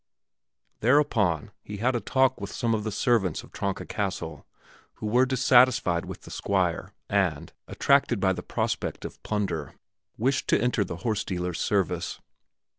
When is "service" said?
11.61-12.19